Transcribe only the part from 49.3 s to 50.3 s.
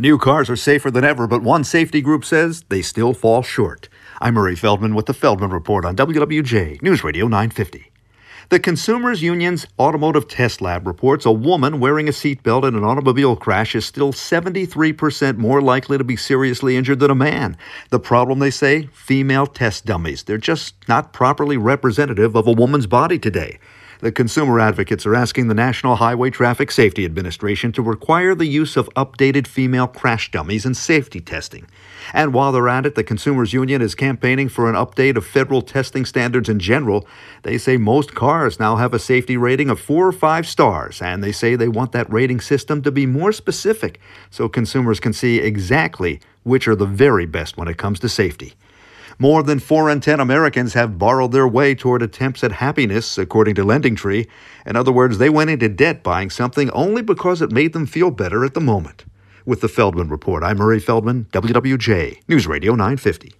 than 4 in 10